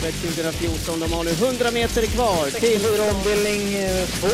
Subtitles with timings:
[0.00, 1.00] travet 2014.
[1.00, 2.80] De har nu 100 meter kvar till...
[3.14, 3.62] Ombildning
[4.20, 4.26] 2.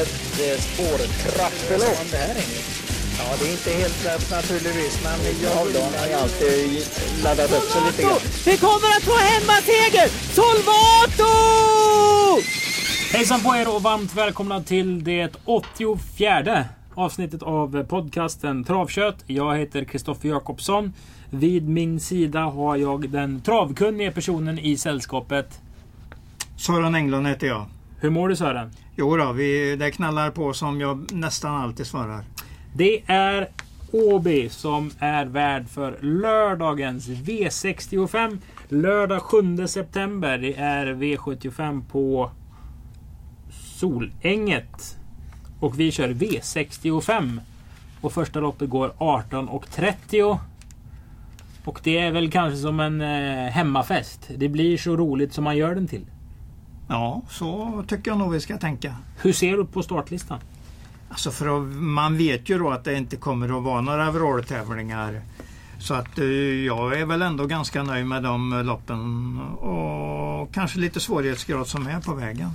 [0.00, 2.06] Ett eh, spårtrappelopp.
[3.18, 5.82] Ja, det är inte helt lätt naturligtvis, men jag vill...
[5.98, 6.86] har ju alltid
[7.24, 8.18] laddat upp sig lite grann.
[8.46, 10.08] Vi kommer att få hemmaseger!
[10.34, 11.32] Solvato!
[13.12, 19.24] Hejsan på er och varmt välkomna till det 84 avsnittet av podcasten Travkött.
[19.26, 20.92] Jag heter Kristoffer Jakobsson.
[21.34, 25.60] Vid min sida har jag den travkunnige personen i sällskapet.
[26.56, 27.66] Sören Englund heter jag.
[28.00, 28.70] Hur mår du Sören?
[28.96, 32.24] Jo då, vi, det knallar på som jag nästan alltid svarar.
[32.74, 33.48] Det är
[33.92, 38.38] Åby som är värd för lördagens V65.
[38.68, 40.38] Lördag 7 september.
[40.38, 42.30] Det är V75 på
[43.50, 44.98] Solänget.
[45.60, 47.40] Och vi kör V65.
[48.00, 50.38] Och första loppet går 18.30.
[51.64, 54.30] Och det är väl kanske som en eh, hemmafest.
[54.36, 56.06] Det blir så roligt som man gör den till.
[56.88, 58.96] Ja, så tycker jag nog vi ska tänka.
[59.22, 60.38] Hur ser du på startlistan?
[61.08, 65.20] Alltså för att, man vet ju då att det inte kommer att vara några overall-tävlingar.
[65.78, 66.24] Så att eh,
[66.66, 72.00] jag är väl ändå ganska nöjd med de loppen och kanske lite svårighetsgrad som är
[72.00, 72.50] på vägen.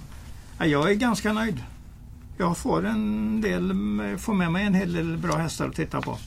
[0.59, 1.63] Ja, Jag är ganska nöjd.
[2.37, 3.73] Jag får en del,
[4.17, 6.17] får med mig en hel del bra hästar att titta på.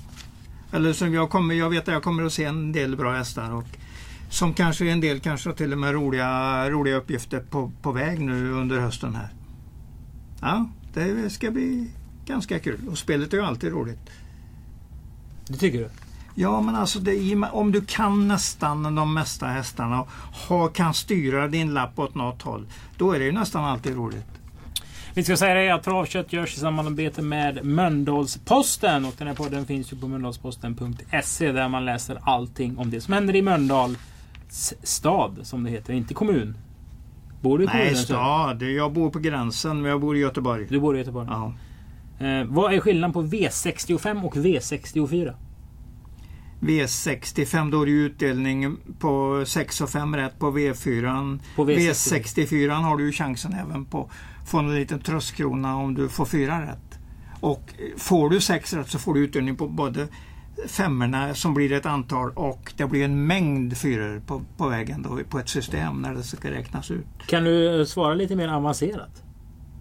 [0.72, 3.50] Eller som jag kommer, jag vet att jag kommer att se en del bra hästar
[3.54, 3.64] och
[4.30, 8.52] som kanske en del kanske till och med roliga, roliga uppgifter på, på väg nu
[8.52, 9.28] under hösten här.
[10.41, 11.91] Ja, det ska bli
[12.26, 14.10] ganska kul och spelet är ju alltid roligt.
[15.46, 15.88] Det tycker du?
[16.34, 20.08] Ja, men alltså det, om du kan nästan de mesta hästarna och
[20.48, 22.66] har, kan styra din lapp åt något håll,
[22.98, 24.39] då är det ju nästan alltid roligt.
[25.20, 29.04] Vi ska säga det att Travkött görs i samarbete med Mölndalsposten.
[29.04, 33.14] Och den här podden finns ju på mölndalsposten.se där man läser allting om det som
[33.14, 35.92] händer i Mölndals stad, som det heter.
[35.92, 36.56] Inte kommun.
[37.41, 37.92] Bor du i kommunen?
[37.92, 38.62] Nej, stad.
[38.62, 40.66] Jag bor på gränsen, men jag bor i Göteborg.
[40.68, 41.28] Du bor i Göteborg.
[41.30, 41.52] Ja.
[42.26, 45.34] Eh, vad är skillnaden på V65 och V64?
[46.60, 51.41] V65, då är det utdelning på 6 och 5 rätt på V4.
[51.56, 51.93] På V64.
[51.93, 54.10] V64 har du chansen även på
[54.47, 56.99] få en liten tröstkrona om du får fyra rätt.
[57.41, 60.09] Och får du sex rätt så får du utdelning på både
[60.66, 65.19] femmorna som blir ett antal och det blir en mängd fyror på, på vägen då,
[65.31, 67.06] på ett system när det ska räknas ut.
[67.26, 69.22] Kan du svara lite mer avancerat?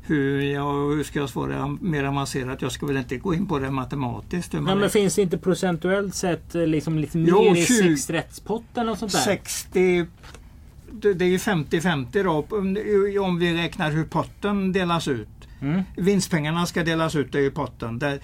[0.10, 2.62] Hur, ja, hur ska jag svara mer avancerat?
[2.62, 4.54] Jag ska väl inte gå in på det matematiskt.
[4.54, 8.90] Nej, men finns det inte procentuellt sett eh, liksom lite Jo, mer i 20 sexrättspotten
[8.90, 9.20] och sånt där?
[9.20, 10.06] 60
[10.92, 12.46] det det är ju 50-50 då
[13.22, 15.28] om- vi räknar hur potten delas ut.
[15.62, 15.82] Mm.
[15.98, 18.00] Vinstpengarna ska delas ut i potten.
[18.00, 18.20] Där,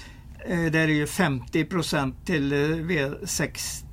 [0.48, 3.85] eh, där är ju 50% till eh, V6 eh,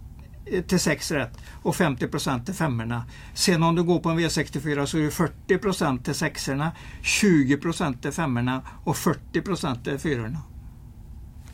[0.68, 2.08] till 6 rätt och 50
[2.44, 3.04] till femmorna.
[3.34, 6.72] Sen om du går på en V64 så är det 40% till sexorna,
[7.02, 10.38] 20% till femmorna och 40% till fyrorna.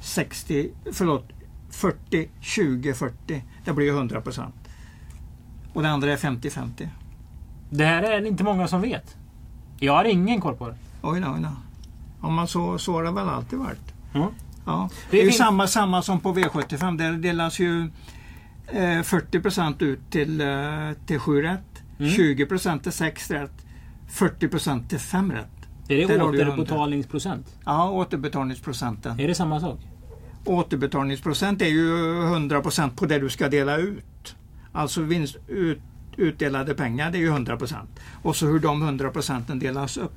[0.00, 1.28] 60, förlåt,
[1.70, 3.44] 40, 20, 40.
[3.64, 4.52] Det blir ju 100%
[5.72, 6.88] Och det andra är 50-50.
[7.70, 9.16] Det här är inte många som vet.
[9.78, 10.76] Jag har ingen koll på det.
[11.02, 11.50] Oj då, oj då.
[12.22, 13.94] Ja, men så, så har det väl alltid varit.
[14.14, 14.28] Mm.
[14.64, 14.88] Ja.
[15.10, 16.98] Det Det är ju samma, samma som på V75.
[16.98, 17.90] Där delas ju
[18.72, 20.46] eh, 40% ut till, eh,
[21.06, 21.60] till 7 rätt,
[22.00, 22.10] Mm.
[22.12, 23.66] 20% till 6 rätt,
[24.08, 25.46] 40% till 5 rätt.
[25.88, 27.46] Är det Där återbetalningsprocent?
[27.64, 29.20] Ja, återbetalningsprocenten.
[29.20, 29.78] Är det samma sak?
[30.44, 31.92] Återbetalningsprocent är ju
[32.22, 34.36] 100% på det du ska dela ut.
[34.72, 35.78] Alltså vinst, ut,
[36.16, 37.74] utdelade pengar, det är ju 100%
[38.22, 40.12] Och så hur de 100 procenten delas upp.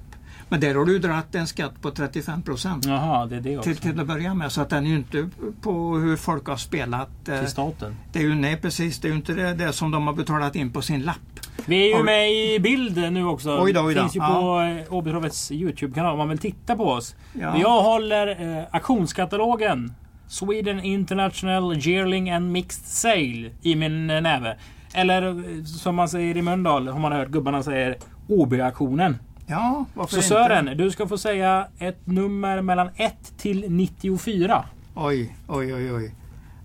[0.52, 2.86] Men där har du dragit en skatt på 35 procent.
[2.86, 3.70] Jaha, det är det också.
[3.70, 4.52] till, till att börja med.
[4.52, 5.30] Så att den är ju inte
[5.62, 7.30] på hur folk har spelat.
[7.30, 7.96] eh, Till staten.
[8.12, 10.56] Det är ju, nej precis, det är ju inte det, det som de har betalat
[10.56, 11.18] in på sin lapp.
[11.66, 13.60] Vi är ju med i bild nu också.
[13.62, 14.02] Oj då, oj då.
[14.02, 14.28] Finns ju Ja.
[14.42, 17.16] på eh, Åbytravets Youtube-kanal om man vill titta på oss.
[17.34, 17.58] Ja.
[17.58, 19.94] Jag håller eh, auktionskatalogen
[20.28, 24.58] Sweden International Yearling and Mixed Sale i min eh, näve.
[24.94, 29.18] Eller som man säger i Mölndal, har man hört gubbarna säger OB-auktionen.
[29.52, 30.28] Ja, varför Så inte?
[30.28, 34.66] Sören, du ska få säga ett nummer mellan 1 till 94.
[34.96, 36.16] Oj, oj, oj, oj.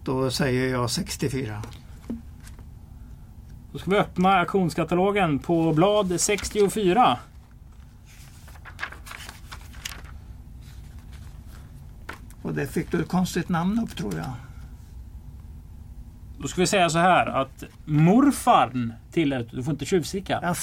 [0.05, 1.63] Då säger jag 64.
[3.73, 7.19] Då ska vi öppna auktionskatalogen på blad 64.
[12.43, 14.31] Och det fick du ett konstigt namn upp tror jag.
[16.39, 19.49] Då ska vi säga så här att morfarn till...
[19.53, 20.55] Du får inte tjuvsticka.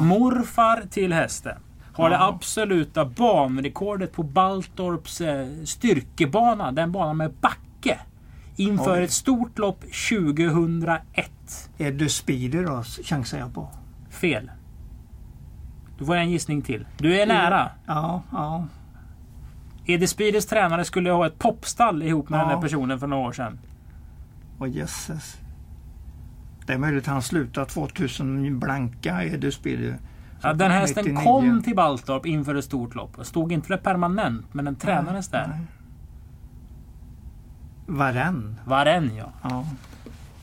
[0.00, 1.56] Morfar till hästen
[1.94, 6.72] har det absoluta banrekordet på Baltorps eh, styrkebana.
[6.72, 7.98] Den banan med backe.
[8.56, 9.04] Inför Oj.
[9.04, 11.30] ett stort lopp 2001.
[11.78, 13.68] Är du speedy då, chansar jag på.
[14.10, 14.50] Fel.
[15.98, 16.86] Du får en gissning till.
[16.98, 17.70] Du är nära.
[17.86, 18.66] Ja, ja.
[19.86, 22.44] Edi Spides tränare skulle ha ett popstall ihop med Ja.
[22.44, 23.58] den där personen för några år sedan.
[24.58, 25.36] Åh jösses.
[26.66, 29.94] Det är möjligt att han slutade 2000 blanka Edu Spiri.
[30.42, 31.24] Ja, den hästen 99.
[31.24, 33.16] kom till Baltorp inför ett stort lopp.
[33.22, 35.46] Stod inte för det permanent, men den tränades där.
[35.48, 35.66] Nej.
[37.86, 38.60] Varen.
[38.64, 39.32] Varen ja.
[39.42, 39.64] Ja.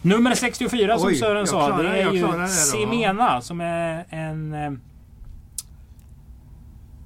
[0.02, 2.48] Nummer 64 som Oj, Sören jag sa, klarar det är ju det.
[2.48, 4.72] Semena som är en eh,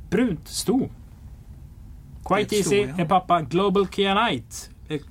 [0.10, 0.90] brunt sto.
[2.26, 3.04] Quite easy ja.
[3.04, 3.42] är pappa.
[3.42, 4.56] Global Kianite.
[4.90, 5.02] Eh,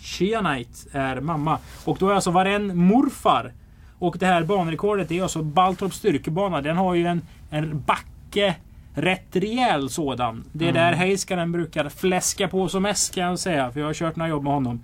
[0.00, 1.58] Kianite är mamma.
[1.84, 3.52] Och då är alltså Varen morfar.
[4.02, 6.60] Och det här banrekordet är alltså Baltorps styrkebana.
[6.60, 8.54] Den har ju en, en backe.
[8.94, 10.44] Rätt rejäl sådan.
[10.52, 10.82] Det är Mm.
[10.82, 13.70] där Heiskanen brukar fläska på som mest kan jag säga.
[13.72, 14.80] För jag har kört några jobb med honom.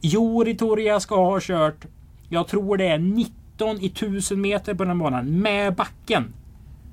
[0.00, 1.84] Jori Torja ska ha kört,
[2.28, 6.32] jag tror det är 19 i 1000 meter på den banan med backen.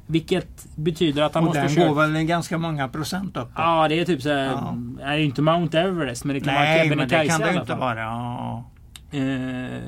[0.08, 1.88] Vilket betyder att han Och måste den köra...
[1.88, 3.50] går väl en ganska många procent upp.
[3.56, 4.46] Ja, det är typ såhär...
[4.46, 4.76] Ja.
[4.98, 7.44] Det är inte Mount Everest, men det kan Nej, vara men det Kebnekaise kan i
[7.44, 7.80] det ju alla inte fall.
[7.80, 8.00] vara.
[8.02, 8.64] Ja.
[9.12, 9.82] Eh,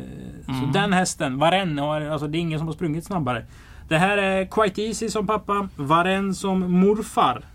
[0.46, 0.72] Så Mm.
[0.74, 3.46] den hästen, Varen, har, alltså det är ingen som har sprungit snabbare.
[3.88, 7.46] Det här är Quite Easy som pappa, Varen som morfar.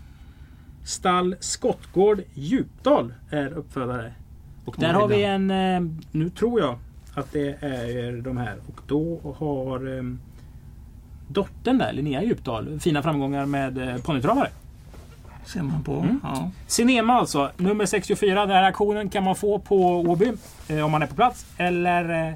[0.83, 4.13] Stall Skottgård Djupdal är uppfödare.
[4.65, 5.81] Och där har vi en, eh,
[6.11, 6.77] nu tror jag
[7.13, 8.55] att det är de här.
[8.67, 10.03] Och då har eh,
[11.27, 14.49] dottern där, Linnea Djupdal, fina framgångar med eh, ponnytravare.
[15.45, 15.93] Ser man på.
[15.93, 16.19] Mm.
[16.23, 16.51] Ja.
[16.67, 18.45] Cinema alltså, nummer 64.
[18.45, 20.31] Den här aktionen kan man få på Åby
[20.67, 21.45] eh, om man är på plats.
[21.57, 22.33] Eller eh,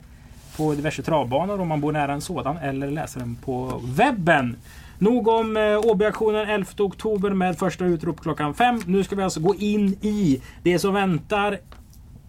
[0.58, 2.58] på diverse travbanor om man bor nära en sådan.
[2.58, 4.56] Eller läsa den på webben.
[5.00, 8.82] Nog om eh, Åby-aktionen 11 oktober med första utrop klockan 5.
[8.86, 11.60] Nu ska vi alltså gå in i det som väntar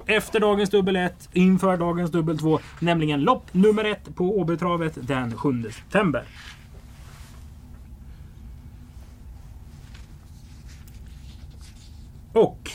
[0.07, 2.59] efter dagens dubbel 1 inför dagens dubbel 2.
[2.81, 6.25] Nämligen lopp nummer 1 på Åbytravet den 7 september.
[12.33, 12.71] Och...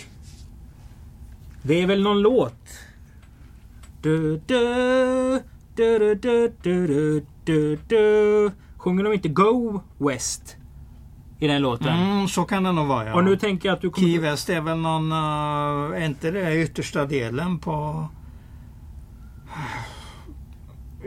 [1.62, 2.70] Det är väl någon låt?
[4.02, 5.42] Du, du,
[5.76, 10.56] du, du, du, du, du, Sjunger de inte Go West?
[11.40, 11.88] I den låten?
[11.88, 13.16] Mm, så kan det nog vara ja.
[13.16, 14.08] Och nu tänker jag att du kommer...
[14.08, 15.12] Key West är väl någon...
[15.12, 18.08] Uh, är inte det yttersta delen på...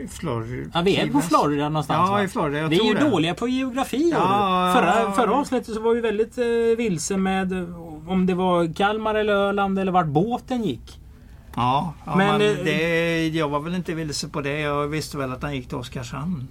[0.09, 0.71] Florida.
[0.73, 2.07] Ja, vi är på Florida någonstans.
[2.09, 2.23] Ja, va?
[2.23, 2.67] i Florida.
[2.67, 3.09] vi är ju det.
[3.09, 4.09] dåliga på geografi.
[4.13, 6.45] Ja, förra, förra avsnittet så var vi väldigt eh,
[6.77, 7.53] vilse med
[8.09, 10.99] om det var Kalmar eller Öland eller vart båten gick.
[11.55, 14.59] Ja, ja Men, men, eh, det, jag var väl inte vilse på det.
[14.59, 16.47] Jag visste väl att han gick till Oskarshamn.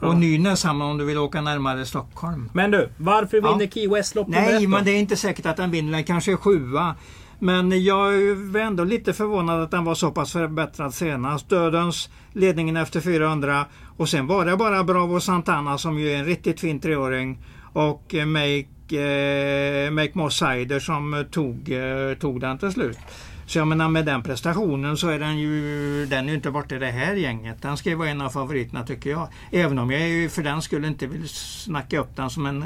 [0.00, 0.06] Ja.
[0.08, 2.50] Och Nynäshamn om du vill åka närmare Stockholm.
[2.52, 3.52] Men du, varför Ja.
[3.52, 5.92] vinner Key West lopp nummer ett Nej, men det är inte säkert att den vinner.
[5.92, 6.94] Den kanske är sjua.
[7.38, 11.48] Men jag var ändå lite förvånad att den var så pass förbättrad senast.
[11.48, 13.64] Dödens ledningen efter 400
[13.96, 17.38] och sen var det bara Bravo Santana som ju är en riktigt fin treåring
[17.72, 22.98] och eh, Make, eh, Make More Cider som tog, eh, tog den till slut.
[23.46, 26.74] Så jag menar med den prestationen så är den ju, den är ju inte borta
[26.76, 27.62] i det här gänget.
[27.62, 29.28] Den ska ju vara en av favoriterna tycker jag.
[29.52, 32.64] Även om jag ju för den skulle inte vill snacka upp den som en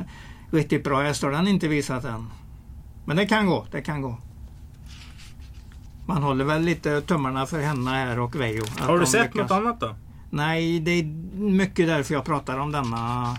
[0.51, 2.27] riktigt bra häst har den inte visat än.
[3.05, 4.17] Men det kan gå, det kan gå.
[6.07, 8.63] Man håller väl lite tummarna för henne här och Veijo.
[8.63, 9.51] att Har du sett lyckas.
[9.51, 9.95] något annat då?
[10.31, 11.05] Nej, det är
[11.41, 13.37] mycket därför jag pratar om denna.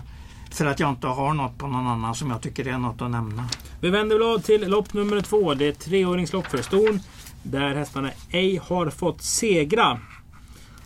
[0.52, 3.10] För att jag inte har något på någon annan som jag tycker är något att
[3.10, 3.44] nämna.
[3.80, 5.54] Vi vänder blad till lopp nummer två.
[5.54, 7.00] Det är treåringslopp för ston.
[7.42, 9.98] Där hästarna ej har fått segra.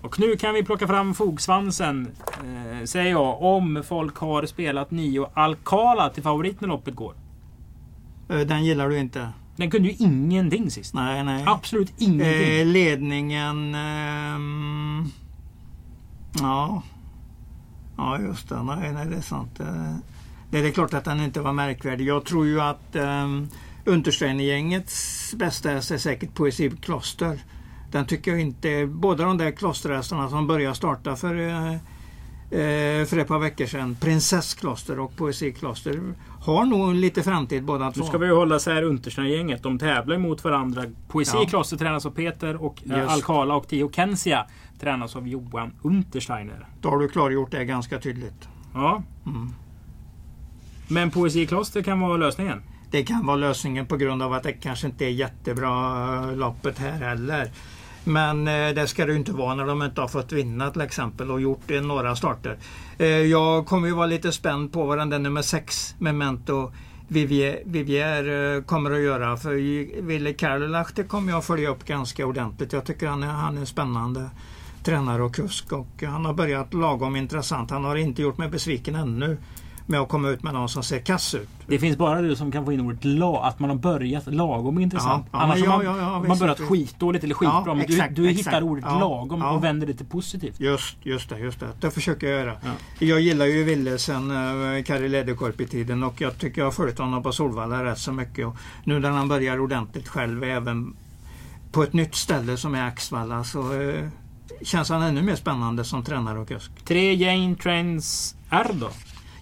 [0.01, 2.09] Och nu kan vi plocka fram fogsvansen,
[2.45, 7.15] eh, säger jag, om folk har spelat nio Alcala till favorit när loppet går.
[8.29, 9.29] Eh, Den gillar du inte?
[9.57, 10.95] Den kunde ju ingenting sist.
[10.95, 11.45] Nej, nej.
[11.47, 12.59] Absolut ingenting.
[12.61, 13.75] Eh, ledningen...
[13.75, 15.05] ehm,
[16.41, 16.83] ja.
[17.97, 18.63] Ja, just det.
[18.63, 19.61] Nej, nej, det är sant.
[20.51, 22.07] Det är klart att den inte var märkvärdig.
[22.07, 23.49] Jag tror ju att um,
[23.85, 27.41] Untersteinergängets bästa häst är säkert Poesi Kloster.
[27.93, 28.87] Den tycker jag inte...
[28.87, 31.77] Båda de där klosterhästarna som började starta för, eh,
[33.09, 36.01] för ett par veckor sedan, Prinsesskloster och Poesi Kloster,
[36.43, 38.01] har nog lite framtid båda två.
[38.01, 39.63] Nu ska vi hålla så här Untersteiner-gänget.
[39.63, 40.85] De tävlar mot varandra.
[41.09, 41.65] Poesi Ja.
[41.65, 43.13] Tränas av Peter och eh.
[43.13, 44.47] Alcala och Tio Kensia
[44.81, 46.67] tränas av Johan Untersteiner.
[46.81, 48.49] Då har du klargjort det ganska tydligt.
[48.75, 49.03] Ja.
[49.27, 49.55] Mm.
[50.89, 52.63] Men Poesi Kloster kan vara lösningen.
[52.91, 56.79] Det kan vara lösningen på grund av att det kanske inte är jättebra eh, loppet
[56.79, 57.51] här heller.
[58.09, 60.81] Men eh, det ska det ju inte vara när de inte har fått vinna till
[60.81, 62.57] exempel och gjort eh, några starter.
[62.99, 66.73] Eh, jag kommer ju vara lite spänd på vad den där nummer 6 Memento
[67.09, 69.37] Vivier, Vivier eh, kommer att göra.
[69.37, 69.55] För
[70.03, 72.73] Ville Karlach kommer jag följa upp ganska ordentligt.
[72.73, 74.31] Jag tycker han är, han är en spännande
[74.83, 77.71] tränare och kusk och han har börjat lagom intressant.
[77.71, 79.39] Han har inte gjort mig besviken ännu
[79.89, 81.49] med att komma ut med någon som ser kass ut.
[81.67, 84.79] Det finns bara du som kan få in ordet la, att man har börjat lagom
[84.79, 85.27] intressant.
[85.33, 87.75] Ja, ja, Annars ja, har man, ja, man börjat skitdåligt eller skitbra.
[87.75, 88.47] Men exakt, du, du exakt.
[88.47, 90.61] hittar ordet lagom och vänder det till positivt.
[90.61, 91.69] Just, just det, just det.
[91.81, 92.57] Det försöker jag göra.
[92.63, 93.07] Ja.
[93.07, 96.73] Jag gillar ju Ville sen uh, Kari Läderkorp i tiden och jag tycker jag har
[96.73, 98.47] följt honom på Solvalla rätt så mycket.
[98.47, 100.97] Och nu när han börjar ordentligt själv även
[101.73, 104.09] på ett nytt ställe som är Axvalla så eh,
[104.63, 106.71] känns han ännu mer spännande som tränare och kusk.
[106.85, 108.91] Tre Jane Trends R då?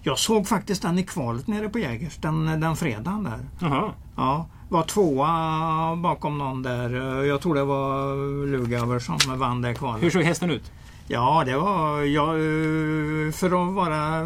[0.07, 3.39] Jag såg faktiskt den i kvalet nere på Jägers, den, den fredagen där.
[3.59, 3.91] Jaha.
[4.15, 7.23] Ja, var tvåa bakom någon där.
[7.23, 8.15] Jag tror det var
[8.47, 10.03] Lugauer som vann det kvalet.
[10.03, 10.71] Hur såg hästen ut?
[11.07, 12.01] Ja, det var...
[12.01, 14.21] Ja, eh, för att vara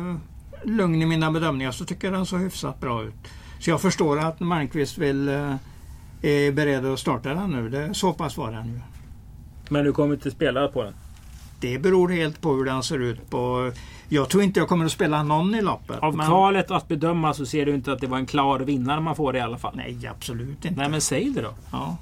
[0.64, 3.28] lugn i mina bedömningar så tycker jag den såg hyfsat bra ut.
[3.60, 5.56] Så jag förstår att Malmqvist vill, eh,
[6.22, 7.70] är beredd att starta den nu.
[7.70, 8.80] Det, så pass var den ju.
[9.70, 10.94] Men du kommer inte spela på den?
[11.60, 13.30] Det beror helt på hur den ser ut.
[13.30, 13.72] På,
[14.10, 16.00] jag tror inte jag kommer att spela någon i loppet.
[16.00, 19.02] Av men- kvalet att bedöma så ser du inte att det var en klar vinnare
[19.02, 19.74] man får i alla fall?
[19.76, 20.80] Nej, absolut inte.
[20.82, 21.54] Nej men säg det då.
[21.72, 21.98] Ja.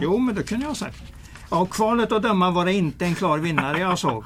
[0.00, 1.02] Jo, men det kunde jag ha sagt.
[1.48, 4.24] Av kvalet att döma var det inte en klar vinnare jag såg.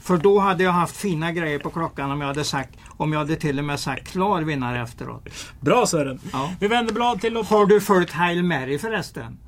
[0.00, 3.18] För då hade jag haft fina grejer på klockan om jag hade sagt, om jag
[3.20, 5.28] hade till och med sagt klar vinnare efteråt.
[5.60, 6.20] Bra Sören!
[6.32, 6.50] Ja.
[6.60, 7.36] Vi vänder blad till.
[7.36, 9.38] Har du följt Hail Mary förresten?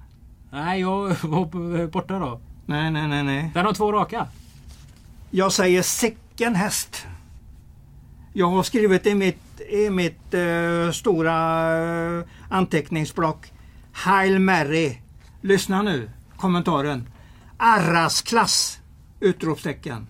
[0.51, 2.41] Nej, jag var borta då.
[2.67, 3.51] Nej, nej, nej, nej.
[3.55, 4.27] Den har två raka.
[5.31, 7.07] Jag säger sicken häst.
[8.33, 11.37] Jag har skrivit i mitt, i mitt eh, stora
[12.19, 13.53] eh, anteckningsblock
[13.93, 14.99] Hail Mary.
[15.41, 17.09] Lyssna nu, kommentaren.
[17.57, 18.79] Arras-klass!
[19.21, 20.07] Utropstecken.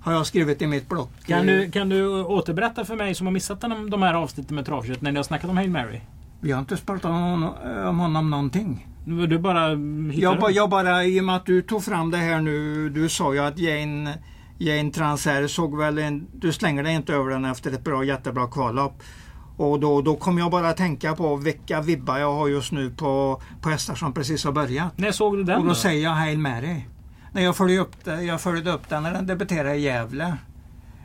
[0.00, 1.10] Har jag skrivit i mitt block.
[1.26, 4.54] Kan Eh, du, kan du återberätta för mig som har missat den, de här avsnitten
[4.54, 6.00] med travkött när ni har snackat om Hail Mary?
[6.40, 7.54] Vi har inte pratat om honom,
[7.88, 8.86] om honom någonting.
[9.28, 9.68] Du bara
[10.12, 13.08] Jag, ba, jag bara, i och med att du tog fram det här nu, du
[13.08, 14.18] sa ju att Jane,
[14.58, 18.46] Jane Transer såg väl en, du slänger dig inte över den efter ett bra, jättebra
[18.46, 19.02] kvallopp.
[19.56, 23.42] Och då, då kom jag bara tänka på vilka vibbar jag har just nu på,
[23.60, 24.98] på hästar som precis har börjat.
[24.98, 25.74] När såg du den Och då då?
[25.74, 26.80] säger jag Hail Mary.
[27.32, 30.24] När jag följde upp, det, jag följde upp den när den debuterade i Gävle.
[30.24, 30.34] Eh,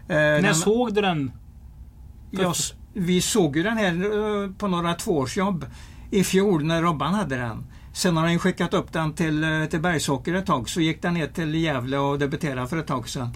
[0.08, 1.32] När den- såg du den?
[2.32, 2.56] jag,
[2.94, 5.66] vi såg ju den här eh, på några tvåårsjobb
[6.12, 7.66] i fjol när Robban hade den.
[7.94, 10.70] Sen har han ju skickat upp den till, eh, till Bergsåker ett tag.
[10.70, 13.30] Så gick den ner till Gävle och debuterade för ett tag sedan.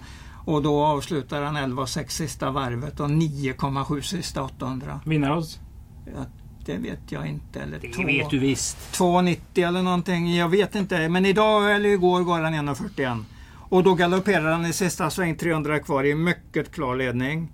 [0.44, 5.00] Och då avslutade han 11,6 sista varvet och 9,7 sista 800.
[5.04, 5.58] Vinnarodds?
[6.06, 6.24] Ja,
[6.66, 7.60] det vet jag inte.
[7.60, 8.76] Eller Det två- vet du visst.
[8.92, 10.36] 2,90 eller någonting.
[10.36, 11.08] Jag vet inte.
[11.08, 13.24] Men idag eller igår går han 1,41.
[13.68, 17.48] Och då galopperade han i sista sväng 300 kvar i mycket klar ledning.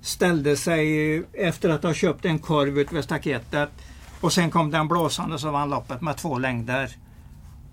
[0.00, 3.70] Ställde sig efter att ha köpt en korv ut vid staketet.
[4.20, 6.90] Och sen kom den blåsande så vann loppet med två längder.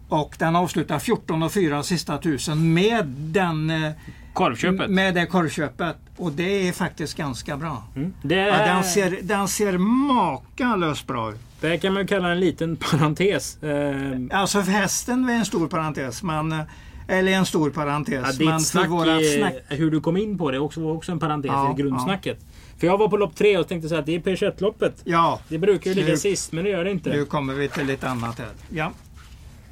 [0.09, 3.91] Och den avslutar 14 och 4 sista tusen med den eh,
[4.33, 4.89] Korvköpet?
[4.89, 5.95] med det korvköpet.
[6.17, 7.83] Och det är faktiskt ganska bra.
[7.95, 8.13] Mm.
[8.21, 11.39] Det, Ja, den, ser, den ser makalöst bra ut.
[11.61, 13.63] det kan man kalla en liten parentes.
[13.63, 16.23] Eh, Alltså för hästen är en stor parentes.
[16.23, 16.59] Men, eh,
[17.07, 18.39] eller en stor Ja, parentes.
[18.39, 21.19] men ditt för snack, i, hur du kom in på det också, var också en
[21.19, 22.39] parentes Ja, i grundsnacket.
[22.77, 25.01] För jag var på lopp tre och tänkte så här, det är P21-loppet.
[25.03, 27.09] Ja, Det brukar ju ligga Nu- sist, men det gör det inte.
[27.09, 28.49] nu kommer vi till lite annat här.
[28.69, 28.91] Ja,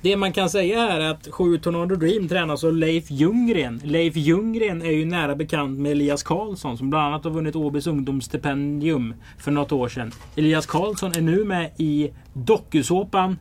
[0.01, 3.81] Det man kan säga är att 7 Tornado Dream tränas av Leif Ljunggren.
[3.83, 7.87] Leif Ljunggren är ju nära bekant med Elias Karlsson som bland annat har vunnit Åbys
[7.87, 10.11] ungdomsstipendium för något år sedan.
[10.35, 13.37] Elias Karlsson är nu med i dokusåpan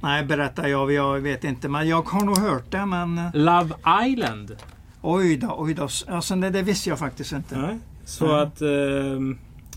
[0.00, 1.68] nej berätta jag, jag vet inte.
[1.68, 2.86] Men jag har nog hört det.
[2.86, 3.74] Men Love
[4.06, 4.56] Island.
[5.02, 5.88] Oj då, oj då.
[6.08, 7.54] Alltså, det, det visste jag faktiskt inte.
[7.54, 7.68] Ja,
[8.04, 8.42] så Ja.
[8.42, 8.68] att eh,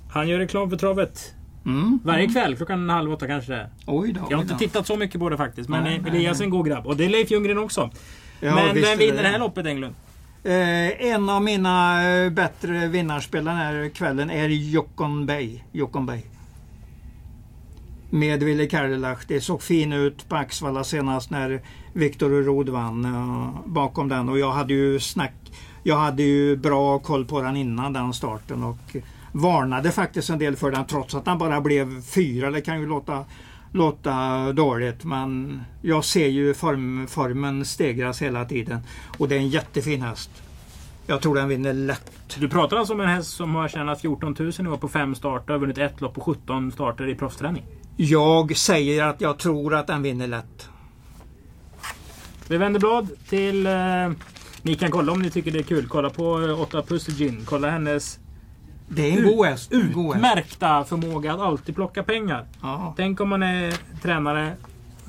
[0.09, 1.31] han gör reklam för travet
[1.65, 1.99] Mm.
[2.03, 3.69] varje kväll klockan halv åtta kanske det är.
[3.87, 5.69] Oj då, Jag har inte tittat så mycket på det faktiskt.
[5.69, 6.87] Men Nej, eh, nej, Elias är en god grabb.
[6.87, 7.89] Och det är Leif Ljunggren också.
[8.39, 9.95] Ja, men vem vinner det här loppet Englund?
[10.43, 15.59] Eh, en av mina eh, bättre vinnarspelare den här kvällen är Jokon Bay.
[18.09, 19.19] Med Ville Cadillac.
[19.27, 21.61] Det såg fin ut på Axvalla senast när
[21.93, 24.29] Viktor Rod vann eh, bakom den.
[24.29, 25.51] Och jag hade ju snack.
[25.83, 28.95] Jag hade ju bra koll på den innan den starten och
[29.31, 32.51] varnade faktiskt en del för den trots att den bara blev fyra.
[32.51, 33.25] Det kan ju låta,
[33.71, 38.79] låta dåligt men jag ser ju form, formen stegras hela tiden.
[39.17, 40.29] Och det är en jättefin häst.
[41.07, 42.37] Jag tror den vinner lätt.
[42.39, 45.15] Du pratar alltså om en häst som har tjänat 14 000 i år på fem
[45.15, 47.63] starter och vunnit ett lopp på 17 starter i proffsträning.
[47.97, 50.69] Jag säger att jag tror att den vinner lätt.
[52.47, 53.65] Vi vänder blad till...
[53.65, 54.11] Eh,
[54.61, 55.87] ni kan kolla om ni tycker det är kul.
[55.87, 57.41] Kolla på eh, 8 Pussy Gin.
[57.45, 58.19] Kolla hennes
[58.87, 59.73] Det är en god häst.
[59.73, 60.21] En god häst.
[60.21, 62.45] märkta förmåga att alltid plocka pengar.
[62.61, 62.93] Ja.
[62.97, 64.53] Tänk om man är tränare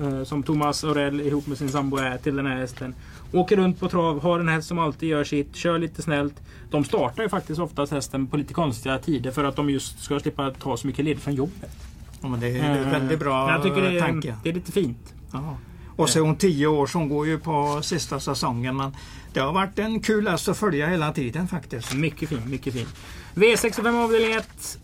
[0.00, 2.94] eh, som Thomas Aurell ihop med sin sambo är till den här hästen.
[3.32, 6.34] Åker runt på trav, har en häst som alltid gör sitt, kör lite snällt.
[6.70, 10.20] De startar ju faktiskt oftast hästen på lite konstiga tider för att de just ska
[10.20, 11.95] slippa ta så mycket ledigt från jobbet.
[12.22, 14.36] Ja, men det är en väldigt bra Eh, Jag tycker det är, tanke.
[14.42, 15.14] det är lite fint.
[15.32, 15.56] Ja.
[15.96, 18.76] Och så är hon tio år så hon går ju på sista säsongen.
[18.76, 18.96] Men
[19.32, 21.94] det har varit en kul häst att följa hela tiden faktiskt.
[21.94, 22.86] Mycket fin, mycket fin.
[23.34, 24.78] V65 avdelning 1.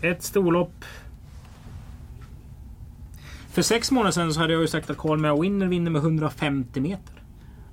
[0.00, 0.84] Ett storlopp.
[3.52, 6.02] För sex månader sedan så hade jag ju sagt att Carl Mea Winner vinner med
[6.02, 7.22] 150 meter.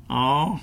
[0.07, 0.59] Ja,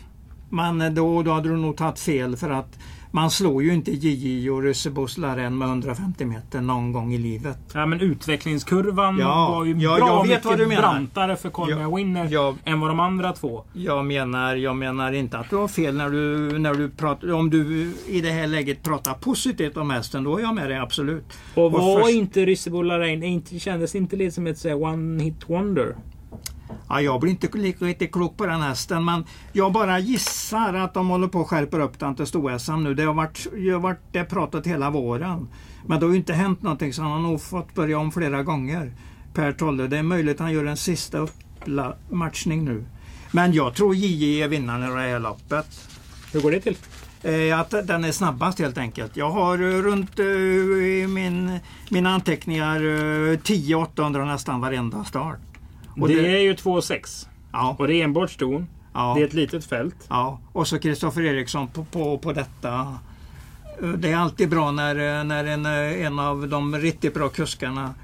[0.48, 2.78] men då, då hade du nog tagit fel för att
[3.10, 7.58] man slår ju inte JJ och Ryssebos Laren med 150 meter någon gång i livet.
[7.74, 10.82] Ja men utvecklingskurvan Ja, var ju ja, bra jag vet mycket vad du menar.
[10.82, 12.54] brantare för Carl Ja, Winner ja.
[12.64, 13.64] än vad de andra två.
[13.72, 17.50] Jag menar, jag menar inte att du har fel när du, när du pratar, om
[17.50, 21.24] du i det här läget pratar positivt om hästen, då är jag med dig absolut.
[21.54, 25.94] Och var först- inte Ryssebo Larain, inte, kändes inte lite som ett one hit wonder?
[26.90, 30.94] Ja, jag blir inte lika riktigt klok på den hästen men jag bara gissar att
[30.94, 32.94] de håller på att skärpa upp den till stor nu.
[32.94, 35.48] Det har varit, det har varit det pratat hela våren.
[35.86, 38.42] Men det har ju inte hänt någonting så han har nog fått börja om flera
[38.42, 38.92] gånger.
[39.34, 39.86] Per Tolle.
[39.86, 41.28] Det är möjligt att han gör en sista
[42.10, 42.84] matchning nu.
[43.30, 45.88] Men jag tror JJ är vinnaren i det här loppet.
[46.32, 46.76] Hur går det till?
[47.22, 49.16] Eh, att den är snabbast helt enkelt.
[49.16, 51.58] Jag har eh, runt eh, min,
[51.90, 55.49] mina anteckningar eh, 10-800 nästan varenda start.
[56.00, 57.26] Och det, det- är ju 2,6.
[57.52, 58.66] Ja, Och det är enbart ston.
[58.94, 59.14] ja.
[59.16, 59.96] Det är ett litet fält.
[60.08, 62.98] Ja, och så Kristoffer Eriksson på, på, på detta.
[63.82, 67.28] Eh, Det är alltid bra när, eh, när en, eh, en av de riktigt bra
[67.28, 67.94] kuskarna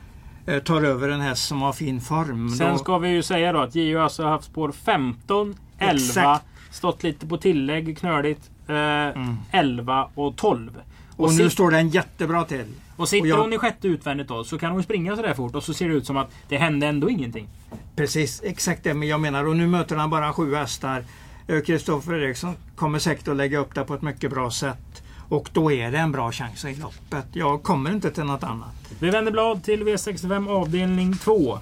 [0.65, 2.49] tar över en häst som har fin form.
[2.51, 5.93] Sen Då- ska vi ju säga då att JO alltså har haft spår 15, 11,
[5.95, 6.45] Exakt.
[6.71, 8.51] stått lite på tillägg, knöligt.
[8.69, 10.71] Eh, 11 och 12.
[11.17, 12.65] Och, och nu sit- står den jättebra till.
[12.97, 15.55] Och sitter och jag- hon i sjätte utvändigt då så kan hon springa sådär fort
[15.55, 17.49] och så ser det ut som att det hände ändå ingenting.
[17.97, 19.47] Precis, exakt det men jag menar.
[19.47, 21.05] Och nu möter han bara sju hästar.
[21.67, 25.03] Kristoffer Eriksson kommer säkert att lägga upp det på ett mycket bra sätt.
[25.29, 27.27] Och då är det en bra chans i loppet.
[27.33, 28.75] Jag kommer inte till något annat.
[28.99, 31.59] Vi vänder blad till V65 avdelning 2.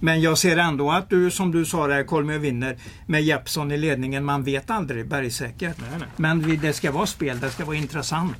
[0.00, 3.76] Men jag ser ändå att du, som du sa där, Kolmö vinner med Jeppsson i
[3.76, 4.24] ledningen.
[4.24, 5.76] Man vet aldrig bergsäkert.
[5.80, 6.08] Nej, nej.
[6.16, 8.36] Men det ska vara spel, det ska vara intressant.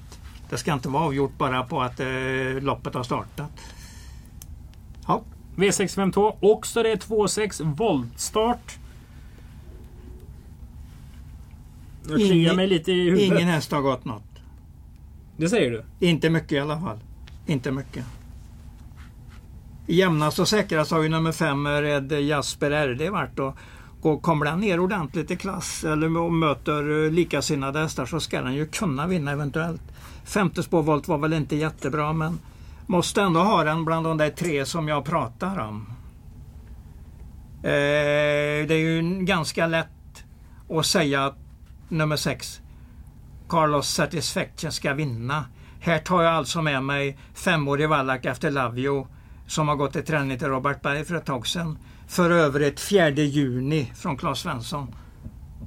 [0.55, 2.07] Det ska inte vara avgjort bara på att eh,
[2.61, 3.51] loppet har startat.
[5.07, 5.23] Ja,
[5.57, 6.37] V65 2.
[6.40, 8.79] Också det är 2,6 voltstart.
[12.09, 13.27] Jag kliar mig lite i huvudet.
[13.27, 14.23] ingen häst har gått något.
[15.37, 16.07] Det säger du?
[16.07, 16.99] Inte mycket i alla fall.
[17.47, 18.05] Inte mycket.
[19.87, 23.38] Jämnast och säkrast har ju nummer fem Red Jasper RD varit.
[23.38, 23.57] Och
[24.05, 28.55] och kommer den ner ordentligt i klass eller möter eh, likasinnade hästar så ska den
[28.55, 29.83] ju kunna vinna eventuellt.
[30.25, 32.39] Femte spårvolt var väl inte jättebra men
[32.87, 35.87] måste ändå ha den bland de där tre som jag pratar om.
[37.63, 40.25] Eh, det är ju ganska lätt
[40.71, 41.39] att säga att
[41.89, 42.61] nummer sex
[43.49, 45.45] Carlos Satisfaction ska vinna.
[45.81, 49.09] Här tar jag alltså med mig femårig Wallach efter Lavio
[49.47, 51.79] som har gått i träning till Robert Berg för ett tag sedan.
[52.07, 54.95] För övrigt 4 juni från Claes Svensson.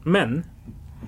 [0.04, 0.44] Men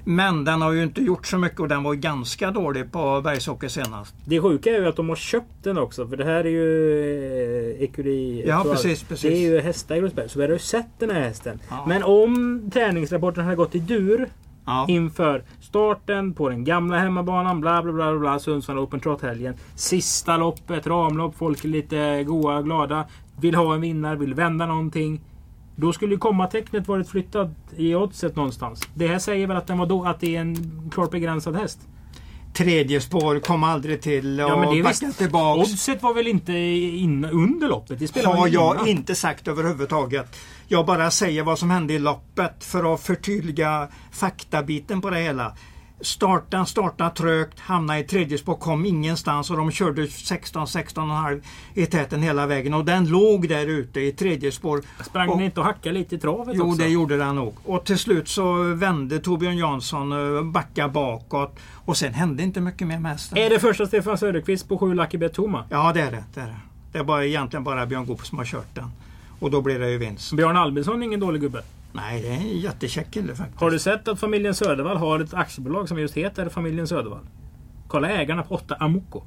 [0.03, 3.67] men den har ju inte gjort så mycket och den var ganska dålig på Bergsåker
[3.67, 4.15] senast.
[4.25, 6.07] det sjuka är ju att de har köpt den också.
[6.07, 8.47] För det här är ju eh, Ecurie...
[8.47, 9.31] Ja, precis, precis.
[9.31, 10.29] Det är ju hästar i Rosberg.
[10.29, 11.59] Så vi har ju sett den här hästen.
[11.69, 11.85] Ja.
[11.87, 14.29] Men om träningsrapporten hade gått i dur
[14.65, 14.85] Ja.
[14.89, 17.61] inför starten på den gamla hemmabanan.
[17.61, 19.53] Bla bla bla bla, Sundsvall Open Trot-helgen.
[19.75, 21.35] Sista loppet, ramlopp.
[21.37, 23.05] Folk är lite goa, glada.
[23.41, 25.21] Vill ha en vinnare, vill vända någonting.
[25.79, 28.81] Då skulle kommatecknet varit flyttat i oddset någonstans.
[28.93, 31.79] Det här säger väl att, den var då, att det är en klart begränsad häst.
[32.53, 35.17] Tredje spår kom aldrig till och Ja men det är backa visst.
[35.17, 35.71] tillbaks.
[35.71, 37.99] Oddset var väl inte in, under loppet?
[37.99, 38.87] Det spelar har jag innan.
[38.87, 40.35] inte sagt överhuvudtaget.
[40.67, 45.55] Jag bara säger vad som hände i loppet för att förtydliga faktabiten på det hela.
[46.01, 51.41] Starten startade trögt, hamnade i tredje spår, kom ingenstans och de körde 16-16,5
[51.73, 54.81] i täten hela vägen och den låg där ute i tredje spår.
[55.05, 56.81] Sprang Och- den inte och hackade lite i travet Jo, också?
[56.81, 57.53] det gjorde den nog.
[57.65, 62.87] Och till slut så vände Torbjörn Jansson, eh, backa bakåt och sen hände inte mycket
[62.87, 63.37] mer med hästen.
[63.37, 65.63] Är det första Stefan Söderqvist på sju Lucky Bet Toma?
[65.69, 66.23] Ja, det är det.
[66.33, 66.55] Det är, det.
[66.91, 68.91] det är bara, egentligen bara Björn Goop som har kört den.
[69.39, 70.33] Och då blir det ju vinst.
[70.33, 71.61] Björn Albinsson är ingen dålig gubbe.
[71.91, 73.61] Nej, det är en jättekäck kille faktiskt.
[73.61, 77.27] Har du sett att familjen Södervall har ett aktiebolag som just heter familjen Södervall?
[77.87, 79.23] Kolla ägarna på 8 Amoco.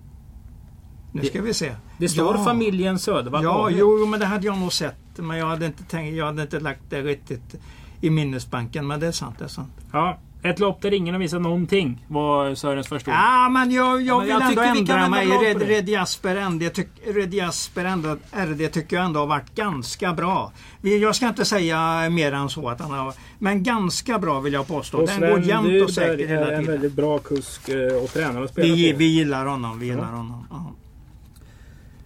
[1.13, 1.75] Nu ska vi se.
[1.99, 2.45] Det står ja.
[2.45, 3.73] familjen Södervall Ja, AB.
[3.77, 4.97] jo, men det hade jag nog sett.
[5.17, 7.55] Men jag hade inte, tänkt, jag hade inte lagt det riktigt
[8.01, 8.87] i minnesbanken.
[8.87, 9.39] Men det är sant.
[9.39, 9.73] Det är sant.
[9.93, 13.17] Ja, Ett lopp där ingen har visat någonting var Sörens första ord.
[13.17, 15.27] Ja, men jag, jag Men vill jag ändå ändra mig.
[15.27, 15.65] Red, det.
[15.65, 20.53] Red Jasper ND tyck- Red Jasper ändå, RD tycker jag ändå har varit ganska bra.
[20.83, 23.15] Jag ska inte säga mer än så att han har...
[23.39, 24.99] Men ganska bra vill jag påstå.
[24.99, 26.67] Och Den går jämnt och säkert är hela en tiden.
[26.67, 28.99] väldigt bra kusk eh, och tränare att spela Vi, på.
[28.99, 29.79] vi gillar honom.
[29.81, 30.47] Vi gillar honom.
[30.51, 30.73] Ja.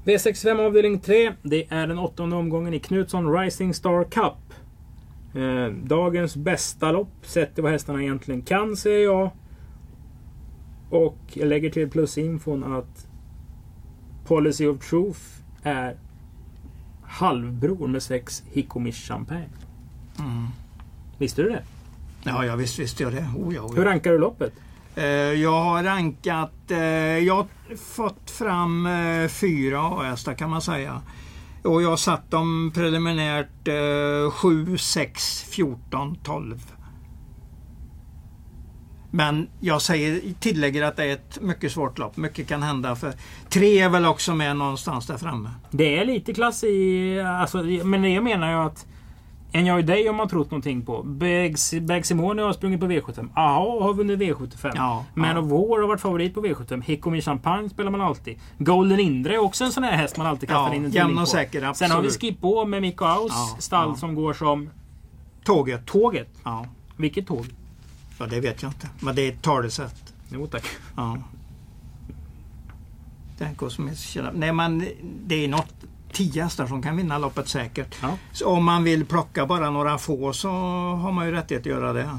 [0.04, 1.32] V65 avdelning 3.
[1.42, 4.34] Det är den åttonde omgången i Knutsson Rising Star Cup.
[5.36, 9.30] Eh, dagens bästa lopp sett till vad hästarna egentligen kan säger jag.
[10.90, 13.06] Och jag lägger till plusinfon att
[14.26, 15.20] Policy of Truth
[15.62, 15.96] är
[17.02, 19.48] halvbror med sex Hikomish Champagne.
[20.18, 20.46] Mm.
[21.18, 21.62] Visste du det?
[22.24, 23.26] Ja, ja, visst visste jag det.
[23.36, 23.90] Oh, ja, oh, Hur ja.
[23.90, 24.52] rankar du loppet?
[24.94, 26.70] Eh, Jag har rankat...
[26.70, 27.46] eh, Jag har
[27.76, 31.02] fått fram eh, fyra A-hästar kan man säga.
[31.66, 36.72] Och jag har satt dem preliminärt eh, 7, 6, 14, 12.
[39.10, 42.16] Men jag säger, tillägger att det är ett mycket svårt lopp.
[42.16, 42.96] Mycket kan hända.
[42.96, 43.12] För
[43.48, 45.50] tre är väl också med någonstans där framme.
[45.70, 47.20] Det är lite klass i...
[47.20, 48.86] Alltså, men det jag menar ju att...
[49.52, 51.02] Enjoy Day har man trott någonting på.
[51.82, 53.28] Bag Simone har sprungit på V75.
[53.34, 54.72] AHA har vunnit V75.
[54.74, 55.38] Ja, Man ja.
[55.38, 56.82] of War har varit favorit på V75.
[56.82, 58.38] Hikomi Champagne spelar man alltid.
[58.58, 61.18] Golden Indre är också en sån här häst man alltid kastar Ja, in en jämn
[61.18, 62.20] och säker, Sen har vi absolut.
[62.34, 63.94] Skippo med Mikko Aus Ja, stall ja.
[63.96, 64.70] som går som
[65.44, 65.86] Tåget.
[65.86, 66.28] tåget.
[66.44, 66.66] Ja.
[66.96, 67.46] Vilket tåg?
[68.18, 68.88] ja, det vet jag inte.
[69.00, 70.14] Men det är ett talesätt.
[70.32, 70.64] Jo tack.
[70.96, 71.18] Ja.
[73.38, 74.34] Den kosmetiska kedjan.
[74.36, 74.84] Nej men
[75.26, 75.75] det är något
[76.16, 77.96] tio hästar som kan vinna loppet säkert.
[78.02, 78.18] Ja.
[78.32, 80.48] Så om man vill plocka bara några få så
[80.94, 82.10] har man ju rättighet att göra det.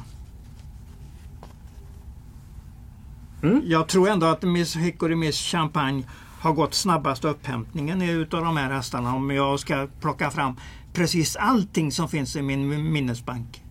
[3.44, 3.62] Mm.
[3.66, 6.04] Jag tror ändå att Miss Hickory Miss Champagne
[6.40, 10.56] har gått snabbast upphämtningen utav de här hästarna om jag ska plocka fram
[10.94, 13.64] precis allting som finns i min minnesbank.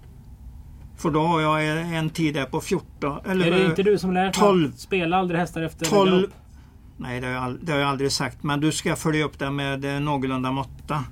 [0.97, 4.15] För då har jag en tid där på 14 eller Är det inte du som
[4.15, 4.69] dig 12.
[4.69, 6.31] att spela aldrig hästar efter 12 galopp?
[6.97, 8.43] Nej, det har, jag, det har jag aldrig sagt.
[8.43, 11.05] Men du ska följa upp det med eh, någorlunda måtta.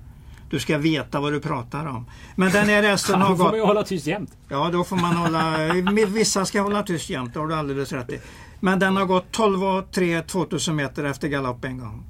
[0.50, 2.06] Du ska veta vad du pratar om.
[2.36, 4.30] Men den här hästen Då har får man ju hålla tyst jämt.
[4.48, 5.72] Ja, då får man hålla...
[6.06, 8.20] Vissa ska hålla tyst jämt, det har du alldeles rätt i.
[8.60, 12.04] Men den har gått 12 och 3 2000 meter efter galopp en gång.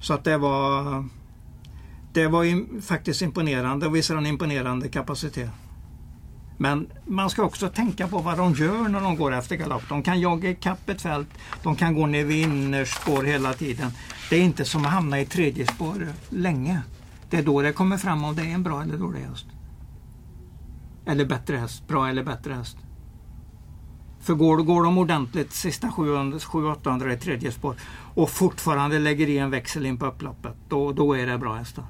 [0.00, 1.04] Så att det var...
[2.12, 5.50] Det var faktiskt imponerande och visar en imponerande kapacitet.
[6.56, 9.82] Men man ska också tänka på vad de gör när de går efter galopp.
[9.88, 11.28] De kan jaga ikapp ett fält,
[11.62, 13.90] de kan gå ner vid innerspår hela tiden.
[14.30, 16.80] Det är inte som att hamna i tredje spår länge.
[17.30, 19.46] Det är då det kommer fram om det är en bra eller dålig häst.
[21.06, 21.88] Eller bättre häst.
[21.88, 22.76] Bra eller bättre häst.
[24.20, 27.76] För går, går de ordentligt sista 700-800 i tredje spår
[28.14, 31.84] och fortfarande lägger i en växel in på upploppet, då, då är det bra hästar.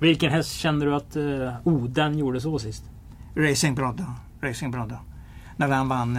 [0.00, 2.84] Vilken häst känner du att oh, Oden gjorde så sist?
[3.38, 4.14] Racing Brodda.
[4.40, 5.00] Racing Brodda.
[5.56, 6.14] När han vann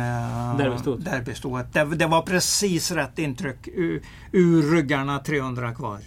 [0.58, 1.06] Derbystoet.
[1.06, 1.74] derbystoet.
[1.74, 4.02] Det, det var precis rätt intryck ur,
[4.32, 6.00] ur ryggarna 300 kvar.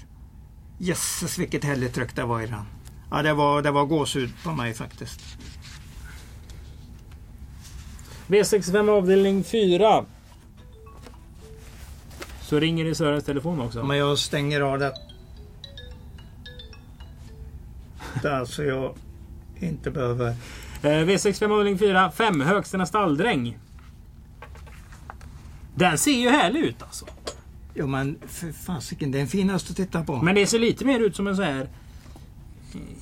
[0.79, 2.65] Jösses vilket härligt tryck det var i den.
[3.11, 5.21] Ja, det var, det var gåshud på mig faktiskt.
[8.27, 10.05] V65 avdelning 4.
[12.41, 13.85] Så ringer det Sörens telefon också.
[13.85, 14.93] Men jag stänger av det.
[18.23, 18.95] Det är alltså jag
[19.61, 20.37] inte behöver.
[20.83, 22.11] Eh, V65 avdelning 4.
[22.11, 22.41] 5.
[22.41, 23.59] Högstena stalldräng.
[25.75, 27.07] Den ser ju härlig ut alltså.
[27.75, 30.23] Jo men för fasiken, det är en fin häst att titta på.
[30.23, 31.69] Men det ser lite mer ut som en sån här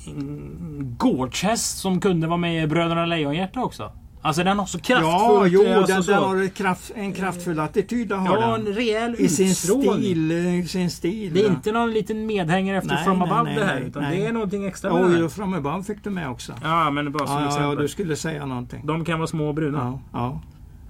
[0.07, 3.93] en gårdshäst som kunde vara med i Bröderna Lejonhjärta också.
[4.23, 5.07] Alltså den har så kraftfullt...
[5.13, 8.13] ja, jo, eh, alltså den, så- den har kraft, en kraftfull attityd.
[8.13, 8.67] Har Ja, den.
[8.67, 10.33] en rejäl I sin stil.
[10.33, 11.51] I sin stil Det är ja.
[11.51, 13.75] inte någon liten medhängare efter Nej, From nej, Above nej, det här.
[13.75, 14.19] nej, utan nej.
[14.21, 16.53] det är någonting extra med Oj, och från above fick du med också.
[16.63, 17.79] Ja, men bara som Ja, ja, ja, exempel.
[17.83, 18.81] du skulle säga någonting.
[18.85, 19.79] De kan vara små och bruna.
[19.79, 20.41] Ja, ja.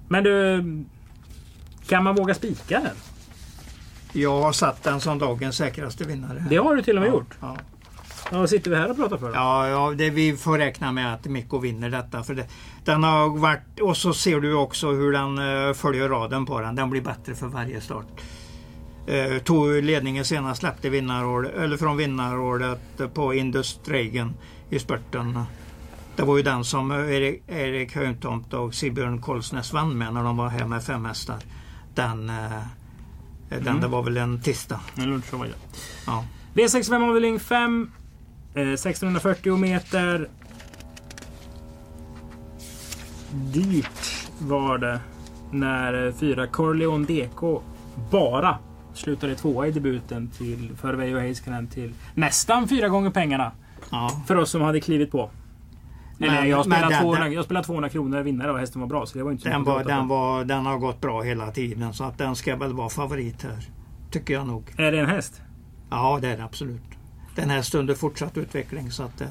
[0.07, 0.63] Men du...
[1.87, 2.95] Kan man våga spika den?
[4.13, 6.45] Jag har satt den som dagens säkraste vinnare.
[6.49, 7.37] Det har du till och med gjort.
[8.31, 8.37] Ja.
[8.37, 9.33] Ja, sitter vi här och pratar för då?
[9.35, 12.23] Ja, ja det, vi får räkna med att Mikko vinner detta.
[12.23, 12.45] För det,
[12.85, 16.75] den har varit, och så ser du också hur den eh, följer raden på den.
[16.75, 18.05] Den blir bättre för varje start.
[19.09, 24.33] Uh, tog ledningen senast, släppte vinnarordet, eller från vinnarordet på Industregen
[24.69, 25.39] i spurten.
[26.15, 30.37] Det var ju den som Erik, Erik Höjtomt och Sigbjörn Kolsnäs vann med när de
[30.37, 31.37] var här med fem hästar.
[31.95, 32.35] Den, eh,
[33.49, 33.81] den Mm.
[33.81, 34.79] det var väl en tisdag.
[34.95, 35.51] En lunch var det.
[36.07, 36.25] Ja.
[36.53, 37.91] V65 avdelning 5.
[38.55, 40.27] Eh, 1640 meter.
[43.53, 44.99] Dyrt var det
[45.51, 47.61] när eh, fyra Corleone DK
[48.11, 48.57] bara
[48.93, 53.51] slutade tvåa i debuten till för Veijo Heiskanen till nästan fyra gånger pengarna
[53.91, 54.11] Ja.
[54.27, 55.29] för oss som hade klivit på.
[56.19, 58.87] Eller jag men spelade, den- 200, den- jag spelade 200 kronor vinnare och hästen var
[58.87, 59.05] bra.
[59.05, 61.93] Så det var inte så Den, var, den, var, den har gått bra hela tiden
[61.93, 63.69] så att den ska väl vara favorit här.
[64.11, 64.63] Tycker jag nog.
[64.77, 65.41] Är det en häst?
[65.89, 66.81] Ja, det är det absolut.
[67.35, 69.27] Den här stunden fortsatt utveckling så att eh,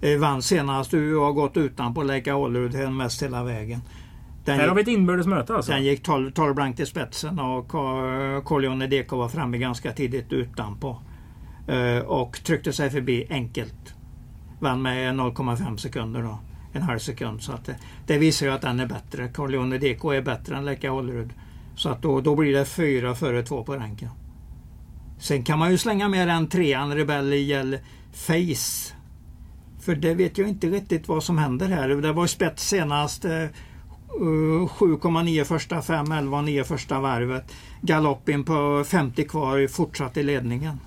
[0.00, 0.90] eh, vann senast.
[0.90, 3.80] Du har gått utan på Leka Hållerud här mest hela vägen.
[4.44, 5.72] Den Här har vi ett inbördes möte alltså.
[5.72, 7.68] den gick 12, 12 blankt i spetsen och
[8.44, 10.98] Corleone Deco var framme ganska tidigt utanpå.
[11.68, 13.94] Eh, och tryckte sig förbi enkelt.
[14.60, 16.38] Vann med 0,5 sekunder då.
[16.72, 17.42] En halv sekund.
[17.42, 17.76] Så att det,
[18.06, 19.28] det visar ju att den är bättre.
[19.28, 21.30] Corleone Deco är bättre än Leka Hållerud.
[21.76, 24.08] Så att då, då blir det fyra före två på ranken.
[25.18, 27.78] Sen kan man ju slänga med den trean Rebel Yell
[28.12, 28.94] Face.
[29.80, 31.88] För det vet jag inte riktigt vad som händer här.
[31.88, 33.24] Det var ju spets senast.
[33.24, 33.48] eh, eh,
[34.68, 37.52] 7,9 första 5, 11,9 första varvet.
[37.80, 40.80] Galopp in på 50 kvar, fortsatt i ledningen.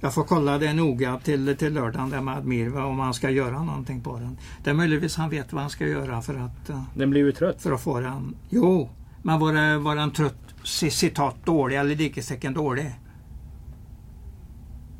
[0.00, 3.62] Jag får kolla det noga till, till lördagen där med Admir om han ska göra
[3.62, 4.38] någonting på den.
[4.64, 7.32] Det är möjligtvis han vet vad han ska göra för att, eh, Den blir ju
[7.32, 7.62] trött.
[7.62, 8.36] för att få den.
[8.50, 8.90] Jo,
[9.22, 12.94] men var, var den trött, ci- citat dålig eller likhetstecken dålig?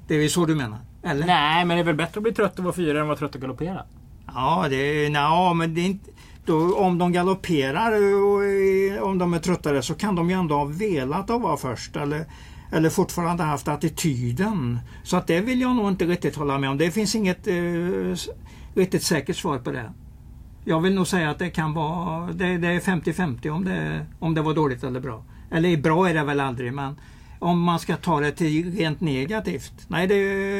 [0.09, 0.79] Det är ju så du menar?
[1.03, 1.27] Eller?
[1.27, 3.19] Nej, men det är väl bättre att bli trött och vara fyra än att vara
[3.19, 3.83] trött och galoppera?
[4.27, 6.11] Ja, det ja, men det är inte,
[6.45, 10.55] då, om de galopperar och eh, om de är tröttare så kan de ju ändå
[10.55, 12.25] ha velat att vara först eller,
[12.73, 14.79] eller fortfarande haft attityden.
[15.03, 16.79] Så att det vill jag nog inte riktigt hålla med om.
[16.79, 17.55] Det finns inget eh,
[18.75, 19.93] riktigt säkert svar på det.
[20.69, 24.35] Jag vill nog säga att det kan vara det, det är 50-50 om det, om
[24.35, 25.25] det var dåligt eller bra.
[25.51, 26.97] Eller bra är det väl aldrig men
[27.39, 29.73] om man ska ta det till rent negativt.
[29.89, 30.19] Nej, det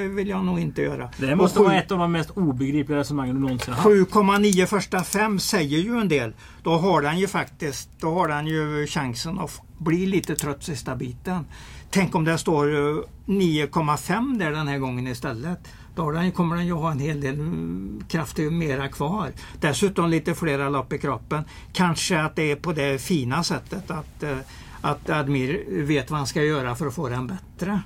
[0.09, 1.11] vill jag nog inte göra.
[1.19, 3.87] Det måste Och sju- vara ett av de mest obegripliga resonemangen du någonsin haft.
[3.87, 6.33] 7,9 första fem säger ju en del.
[6.63, 10.97] Då har den ju faktiskt då har den ju chansen att bli lite trött sista
[10.97, 11.45] biten.
[11.91, 15.59] Tänk om det står eh, 9,5 där den här gången istället.
[15.99, 19.33] Då kommer den ju ha en hel del mm, krafter mera kvar.
[19.61, 21.45] Dessutom lite flera lopp i kroppen.
[21.73, 24.39] Kanske att det är på det fina sättet att, eh,
[24.81, 27.81] att Admir vet vad han ska göra för att få den bättre.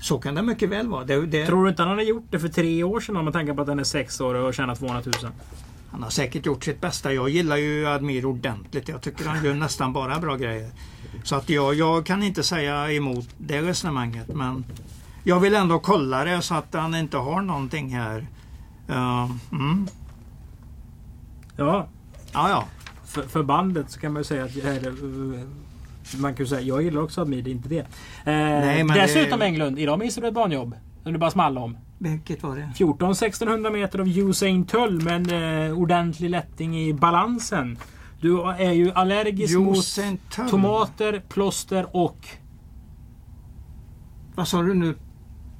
[0.00, 1.04] Så kan det mycket väl vara.
[1.04, 3.32] Det, det, Tror du inte han hade gjort det för tre år sedan om man
[3.32, 5.32] tänker på att den är sex år och har tjänat 200 000?
[5.90, 7.12] Han har säkert gjort sitt bästa.
[7.12, 8.88] Jag gillar ju Admir ordentligt.
[8.88, 10.70] Jag tycker han gör nästan bara bra grejer.
[11.24, 14.28] Så att jag, jag kan inte säga emot det resonemanget.
[14.28, 14.64] Men
[15.28, 18.26] jag vill ändå kolla det så att han inte har någonting här.
[18.90, 19.86] Uh, mm.
[21.56, 21.88] Ja,
[22.32, 22.64] Ja, ja.
[23.04, 25.40] för, för bandet så kan man ju säga att jag är, eh,
[26.20, 27.78] man kan ju säga jag gillar också är inte det.
[27.78, 27.86] Eh,
[28.24, 30.74] men dessutom det- Englund, idag missade du ett banjobb.
[31.02, 31.76] Som du bara small om.
[31.98, 32.72] Vilket var det?
[32.76, 37.78] 14-1600 meter av Usain Tull med en eh, ordentlig lätting i balansen.
[38.20, 40.48] Du är ju allergisk Usain mot Tull.
[40.50, 42.28] tomater, plåster och...
[44.34, 44.94] Vad sa du nu?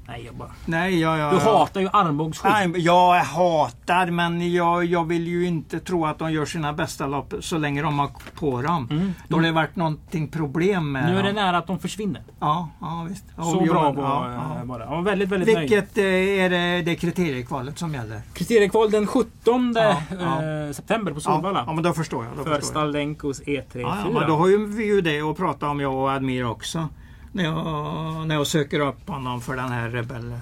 [0.09, 0.51] Nej, jag bara...
[0.65, 1.19] Nej, jag...
[1.19, 2.53] jag Du hatar ju armbågsskydd.
[2.53, 7.07] Nej, jag hatar men jag, jag vill ju inte tro att de gör sina bästa
[7.07, 8.89] lopp så länge de har på dem.
[8.91, 9.13] Mm.
[9.29, 11.35] Då har det varit någonting problem med Nu är det dem.
[11.35, 12.23] nära att de försvinner.
[12.41, 13.25] Ja, ja visst.
[13.37, 14.85] Så jo, bra var ja, var det.
[14.85, 15.71] Ja, väldigt, väldigt nöjd.
[15.71, 18.21] Vilket eh, är det, det kriteriekvalet som gäller?
[18.35, 20.67] Kriteriekval den 17 Ja, ja.
[20.67, 21.65] eh, september på Solvalla.
[21.67, 22.37] ja, men då förstår jag.
[22.37, 22.65] Då för jag.
[22.65, 23.81] Staldenkos E E34.
[23.81, 26.47] Ja, ja, men då har ju vi ju det att prata om jag och Admir
[26.47, 26.89] också.
[27.33, 30.35] När jag, när jag söker upp honom för den här Rebell,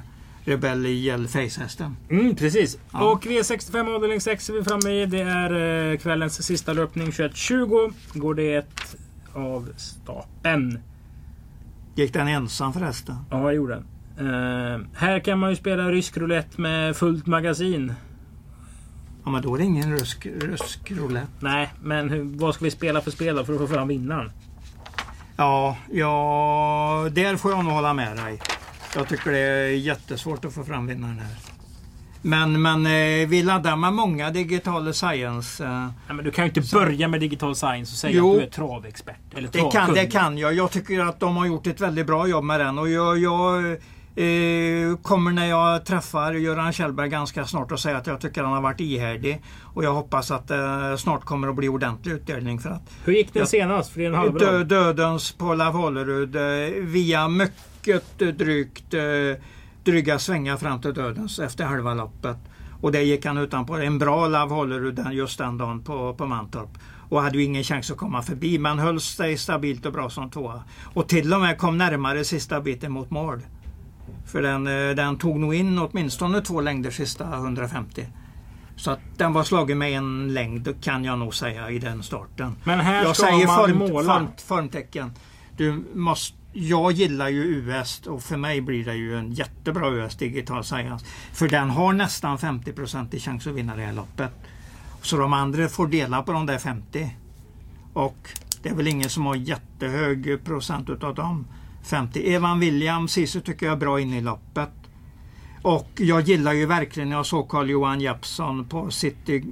[0.44, 1.96] Rebell Face-hästen.
[2.11, 2.79] Mm, precis.
[2.92, 3.12] Ja.
[3.12, 5.07] Och V65 avdelning 6 är vi framme i.
[5.07, 7.07] Det är eh, kvällens sista löpning.
[7.07, 8.66] 21.20 går det
[9.33, 10.79] av stapeln.
[11.94, 13.16] Gick den ensam förresten?
[13.31, 13.87] Ja, jag gjorde den.
[14.18, 17.92] Eh, här kan man ju spela rysk roulette med fullt magasin.
[19.25, 21.33] Ja, men då är det ingen rusk, rusk roulette.
[21.40, 24.31] Nej, men hur, vad ska vi spela för spel då för att få fram vinnaren?
[25.37, 28.40] Ja, ja, där får jag nog hålla med dig.
[28.94, 31.37] Jag tycker det är jättesvårt att få fram vinnaren här.
[32.22, 35.64] Men, men eh, vi laddar med många digitala science.
[35.64, 35.70] Eh,
[36.07, 38.33] Nej, men du kan ju inte börja med digital science och säga Jo.
[38.33, 39.35] att du är travexpert.
[39.37, 40.55] Eller Det kan, det kan jag.
[40.55, 43.77] Jag tycker att de har gjort ett väldigt bra jobb med den och jag, jag
[45.02, 48.61] kommer när jag träffar Göran Kjellberg ganska snart och säga att jag tycker han har
[48.61, 49.42] varit ihärdig.
[49.62, 53.35] Och jag hoppas att det snart kommer att bli ordentlig utdelning för att Hur gick
[53.35, 53.92] den senast?
[53.92, 59.00] För det är en halv dö, dödens på Lavallerud eh, via mycket drygt eh,
[59.85, 62.37] dryga svängar fram till dödens efter halva loppet.
[62.81, 63.76] Och det gick han utanpå.
[63.76, 66.68] En bra Lavallerud den- just den dagen på, på Mantorp.
[67.09, 70.31] Och hade ju ingen chans att komma förbi men höll sig stabilt och bra som
[70.31, 70.64] tvåa.
[70.94, 73.40] Och till och med kom närmare sista biten mot mål.
[74.26, 78.06] För den, eh, den tog nog in åtminstone två längder sista 150.
[78.76, 82.56] Så att den var slagen med en längd kan jag nog säga i den starten.
[82.64, 84.14] Men här Jag ska säger man form, måla.
[84.14, 85.12] form, formtecken.
[85.56, 90.16] Du måste, jag gillar ju US och för mig blir det ju en jättebra US
[90.16, 91.06] Digital Science.
[91.32, 94.30] För den har nästan 50% i chans att vinna det här loppet.
[95.02, 97.16] Så de andra får dela på de där 50.
[97.92, 98.28] Och
[98.62, 101.46] det är väl ingen som har jättehög procent utav dem.
[101.87, 102.35] 50.
[102.35, 104.70] Evan Williams Sisu tycker jag är bra inne i loppet.
[105.62, 109.44] Och jag gillar ju verkligen, jag såg Carl-Johan Jeppsson på City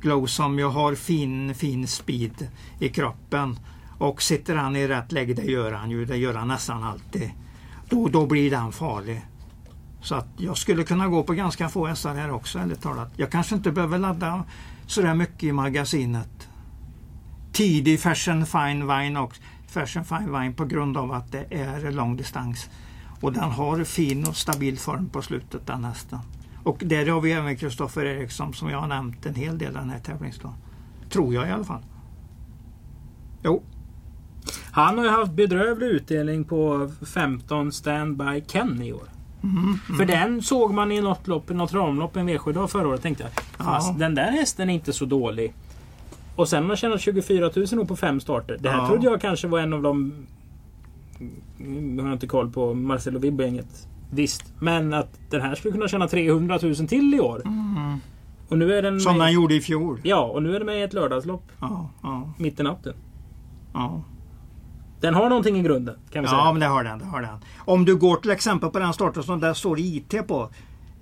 [0.00, 2.48] Glow som ju har fin, fin speed
[2.78, 3.58] i kroppen.
[3.98, 7.30] Och sitter han i rätt läge, det gör han ju, det gör han nästan alltid.
[7.88, 9.20] Då, då blir den farlig.
[10.02, 13.12] Så att jag skulle kunna gå på ganska få hästar här också, ärligt talat.
[13.16, 14.44] Jag kanske inte behöver ladda
[14.86, 16.48] sådär mycket i magasinet.
[17.52, 19.42] Tidig Fashion Fine Wine också.
[19.68, 22.70] Fashion Fine Wine på grund av att det är lång distans.
[23.20, 26.18] Och den har fin och stabil form på slutet den hästen.
[26.64, 29.90] Och där har vi även Kristoffer Eriksson som jag har nämnt en hel del den
[29.90, 30.56] här tävlingsdagen.
[31.10, 31.82] Tror jag i alla fall.
[33.42, 33.62] Jo.
[34.70, 39.08] Han har ju haft bedrövlig utdelning på 15 standby Ken i år.
[39.42, 43.22] Mm, För den såg man i något lopp, något ramlopp en V7 förra året tänkte
[43.22, 43.32] jag.
[43.66, 43.98] Fast ja.
[43.98, 45.54] den där hästen är inte så dålig.
[46.38, 48.58] Och sen har man tjänat 24 000 på fem starter.
[48.60, 48.88] Det här ja.
[48.88, 50.12] trodde jag kanske var en av de...
[51.58, 53.88] Nu har jag inte koll på Marcelo Vibb-gänget.
[54.10, 54.52] Visst.
[54.60, 57.42] Men att den här skulle kunna tjäna 300 000 till i år.
[57.44, 58.00] Mm.
[58.48, 59.26] Och nu är den Som med...
[59.26, 60.00] den gjorde i fjol.
[60.02, 61.44] Ja, och nu är den med i ett lördagslopp.
[61.60, 62.32] Ja, ja.
[62.38, 62.94] Mitt i natten.
[63.74, 64.02] Ja.
[65.00, 66.38] Den har någonting i grunden kan vi säga.
[66.38, 66.98] Ja, men det har den.
[66.98, 67.38] Det har den.
[67.58, 70.50] Om du går till exempel på den starten som där står IT på.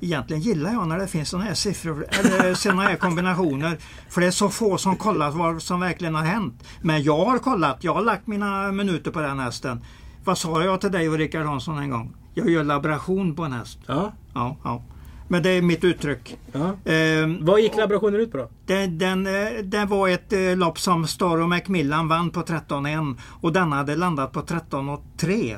[0.00, 3.78] Egentligen gillar jag när det finns sådana här siffror eller sådana här kombinationer.
[4.08, 6.64] För det är så få som kollat vad som verkligen har hänt.
[6.82, 7.84] Men jag har kollat.
[7.84, 9.80] Jag har lagt mina minuter på den hästen.
[10.24, 12.16] Vad sa jag till dig och Rickard Hansson en gång?
[12.34, 13.78] Jag gör laboration på en häst.
[13.86, 14.12] Ja.
[14.34, 14.82] Ja, ja.
[15.28, 16.36] Men det är mitt uttryck.
[16.52, 16.92] Ja.
[16.92, 18.50] Eh, Vad gick laborationen ut på då?
[18.66, 23.52] Det, den, eh, det var ett eh, lopp som Star Macmillan vann på 13,1 och
[23.52, 25.56] den hade landat på 13,3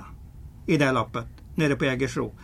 [0.66, 2.34] i det loppet nere på Jägersro.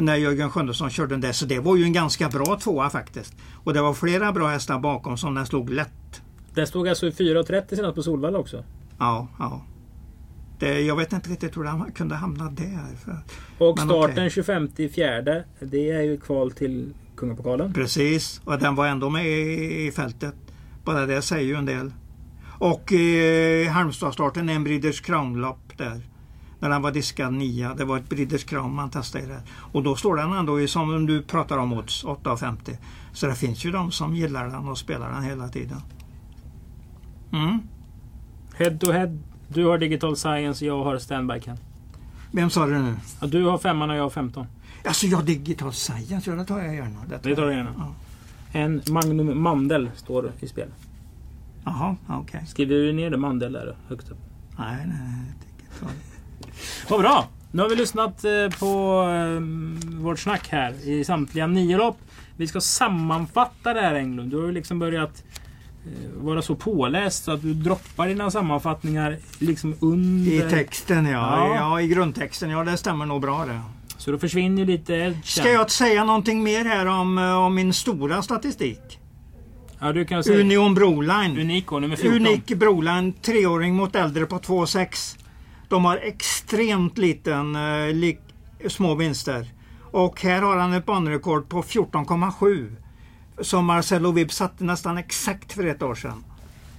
[0.00, 1.32] När Jörgen Sjunnesson körde den där.
[1.32, 3.36] Så det var ju en ganska bra tvåa faktiskt.
[3.64, 6.22] Och det var flera bra hästar bakom som den slog lätt.
[6.54, 8.64] Den stod alltså i 4,30 senast på Solvalla också?
[8.98, 9.62] Ja, ja.
[10.58, 12.96] Det, jag vet inte riktigt hur den kunde hamna där.
[13.58, 14.30] Och starten okay.
[14.30, 17.72] 25 fjärde, det är ju kval till Kungapokalen.
[17.72, 20.34] Precis, och den var ändå med i, i fältet.
[20.84, 21.92] Bara det säger ju en del.
[22.58, 26.00] Och eh, Halmstad-starten är en Breeders Crown-lopp där.
[26.60, 27.74] När den var diskad nia.
[27.74, 29.40] Det var ett Breeders Crown man testade där.
[29.72, 32.76] Och då står den ändå i, som du pratar om odds, 8,50.
[33.12, 35.80] Så det finns ju de som gillar den och spelar den hela tiden.
[37.32, 37.58] Mm.
[38.54, 39.18] Head to head
[39.48, 41.56] du har Digital Science, jag har Standby Ken.
[42.30, 42.94] Vem sa du nu?
[43.20, 44.46] Ja, du har femman och jag har 15.
[44.84, 47.00] Alltså jag har Digital Science, ja det tar jag gärna.
[47.08, 47.74] Det tar, det tar du gärna.
[47.78, 47.94] Ja.
[48.52, 50.68] En Magnum Mandel står i spel.
[51.64, 52.20] Jaha, okej.
[52.20, 52.46] Okay.
[52.46, 54.18] Skriver du ner det Mandel där högst upp?
[54.58, 55.32] Nej, nej.
[55.56, 55.88] Digital.
[56.88, 57.28] Vad bra!
[57.52, 59.42] Nu har vi lyssnat eh, på eh,
[60.02, 61.98] vårt snack här i samtliga nio lopp.
[62.36, 64.30] Vi ska sammanfatta det här Englund.
[64.30, 65.24] Du har ju liksom börjat
[65.88, 70.32] Eh, vara så påläst så att du droppar dina sammanfattningar liksom under...
[70.32, 71.10] I texten ja.
[71.10, 71.54] ja.
[71.54, 71.80] ja.
[71.80, 72.50] i grundtexten.
[72.50, 73.60] Ja, det stämmer nog bra det.
[73.98, 78.22] Så då försvinner ju lite Ska jag säga någonting mer här om, om min stora
[78.22, 78.98] statistik?
[79.78, 80.40] Ja, du kan säga...
[80.40, 81.38] Union Broline.
[81.40, 82.16] Unico, nummer 14.
[82.16, 85.18] Unik Broline, treåring mot äldre på 2,6.
[85.68, 88.20] De har extremt liten, eh, lik,
[88.68, 89.52] små vinster.
[89.90, 92.76] Och här har han ett banrekord på 14,7
[93.40, 96.24] som Marcelo Vibb satte nästan exakt för ett år sedan.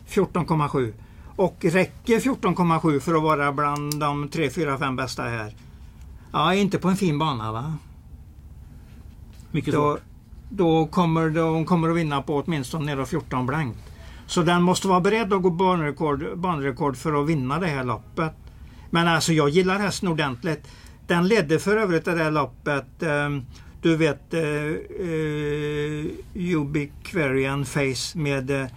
[0.07, 0.93] 14,7.
[1.35, 5.55] Och räcker 14,7 för att vara bland de 3, 4, 5 bästa här?
[6.31, 7.73] Ja, inte på en fin bana va?
[9.51, 9.97] Mycket då,
[10.49, 13.79] då kommer de kommer att vinna på åtminstone nere 14 blankt.
[14.27, 18.35] Så den måste vara beredd att gå banrekord, banrekord för att vinna det här loppet.
[18.89, 20.67] Men alltså jag gillar hästen ordentligt.
[21.07, 23.29] Den ledde för övrigt det där loppet eh,
[23.81, 26.05] du vet eh, eh,
[26.55, 28.67] Ubiquarian Face med, eh,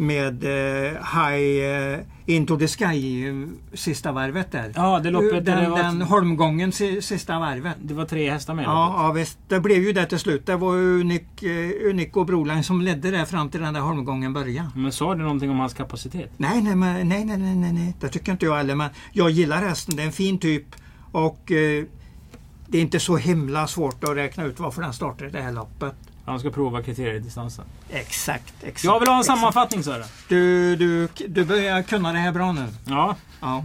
[0.00, 3.34] med eh, High eh, Into the Sky eh,
[3.74, 4.72] sista varvet där.
[4.76, 5.44] Ja, det loppet.
[5.44, 7.76] Den, det var den holmgången sista varvet.
[7.82, 9.38] Det var tre hästar med ja, ja, visst.
[9.48, 10.46] Det blev ju det till slut.
[10.46, 11.42] Det var Unik,
[11.90, 14.68] Unik och Broline som ledde det fram till den där holmgången började.
[14.74, 16.30] Men sa du någonting om hans kapacitet?
[16.36, 18.74] Nej, nej, men, nej, nej, nej, nej, det tycker inte jag heller.
[18.74, 19.96] Men jag gillar hästen.
[19.96, 20.64] Det är en fin typ.
[21.12, 21.84] Och eh,
[22.66, 25.52] det är inte så himla svårt att räkna ut varför den startar i det här
[25.52, 25.94] loppet.
[26.30, 27.64] Han ska prova kriteriedistansen.
[27.90, 28.84] Exakt, exakt.
[28.84, 29.38] Jag vill ha en exakt.
[29.38, 30.06] sammanfattning Sören.
[30.28, 32.66] Du, du, du börjar kunna det här bra nu.
[32.84, 33.16] Ja.
[33.40, 33.64] ja.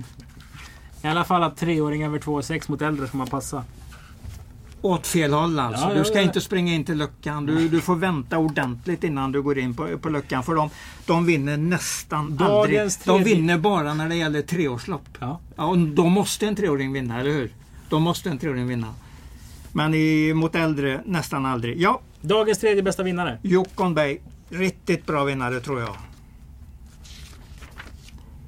[1.03, 3.63] I alla fall att treåring över 2,6 mot äldre ska man passa.
[4.81, 5.89] åt fel håll alltså.
[5.89, 6.21] Ja, du ska ja.
[6.21, 7.45] inte springa in till luckan.
[7.45, 10.43] Du, du får vänta ordentligt innan du går in på, på luckan.
[10.43, 10.69] För de,
[11.05, 12.81] de vinner nästan aldrig.
[13.05, 15.17] De vinner bara när det gäller treårslopp.
[15.19, 15.39] Ja.
[15.55, 17.51] Ja, och då måste en treåring vinna, eller hur?
[17.89, 18.93] Då måste en treåring vinna.
[19.71, 21.81] Men i, mot äldre nästan aldrig.
[21.81, 23.39] Ja, Dagens tredje bästa vinnare.
[23.41, 24.19] Jokon Bay.
[24.49, 25.95] Riktigt bra vinnare tror jag.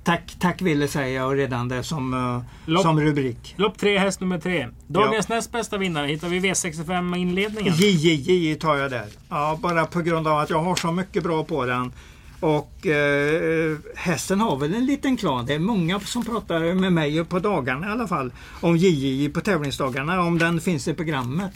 [0.03, 2.81] Tack, tack Ville säger jag redan det som, eh, Lopp.
[2.81, 3.55] som rubrik.
[3.57, 4.67] Lopp 3, häst nummer 3.
[4.87, 7.73] Dagens näst bästa vinnare hittar vi V65 inledningen.
[7.73, 9.05] JJJ tar jag där.
[9.29, 11.91] Ja, bara på grund av att jag har så mycket bra på den.
[12.39, 15.45] Och eh, hästen har väl en liten klan.
[15.45, 19.41] Det är många som pratar med mig på dagarna i alla fall om JJJ på
[19.41, 21.51] tävlingsdagarna, om den finns i programmet.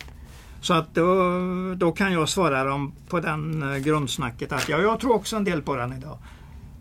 [0.62, 1.16] Så att då,
[1.76, 5.44] då kan jag svara dem på den eh, grundsnacket att ja, jag tror också en
[5.44, 6.18] del på den idag.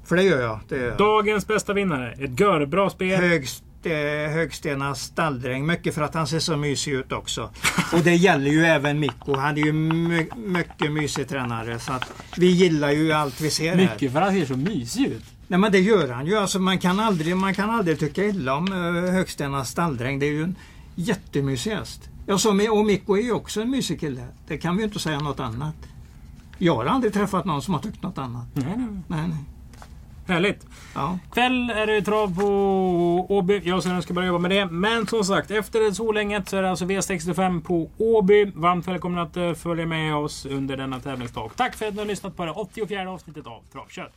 [0.04, 0.60] För det gör jag.
[0.68, 0.98] Det gör jag.
[0.98, 2.12] Dagens bästa vinnare.
[2.12, 3.20] Ett görbra spel.
[3.20, 3.92] Högst, eh,
[4.32, 5.66] Högstenas stalldräng.
[5.66, 7.50] Mycket för att han ser så mysig ut också.
[7.92, 9.36] Och det gäller ju även Mikko.
[9.36, 11.78] Han är ju my mycket mysig tränare.
[11.78, 13.76] Så att vi gillar ju allt vi ser här.
[13.76, 15.24] Mycket för att han ser så mysig ut.
[15.48, 16.36] Nej men det gör han ju.
[16.36, 20.18] Alltså, man, kan aldrig, man kan aldrig tycka illa om uh, Högstenas stalldräng.
[20.18, 20.56] Det är ju en
[20.94, 22.10] jättemysig häst.
[22.30, 24.24] Ja, med- och Mikko är ju också en kille.
[24.48, 25.74] Det kan vi ju inte säga något annat.
[26.58, 28.46] Jag har aldrig träffat någon som har tyckt något annat.
[28.54, 28.86] Nej, nej.
[29.08, 29.44] Nej, nej.
[30.26, 30.66] Härligt.
[30.94, 31.18] Ja.
[31.32, 32.46] Kväll är det trav på
[33.36, 33.60] Åby.
[33.64, 34.66] Jag Sören ska börja jobba med det.
[34.66, 38.52] Men som sagt, efter Solänget så är det alltså V65 på Åby.
[38.54, 41.50] Varmt välkomna att eh, följa med oss under denna tävlingsdag.
[41.56, 44.12] Tack för att ni har lyssnat på det 84 avsnittet av Travkött.